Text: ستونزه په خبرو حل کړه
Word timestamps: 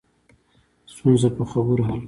ستونزه 0.93 1.29
په 1.37 1.43
خبرو 1.51 1.83
حل 1.87 1.97
کړه 1.97 1.99